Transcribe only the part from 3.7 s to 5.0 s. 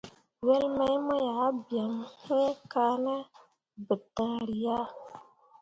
ɓentǝǝri ah.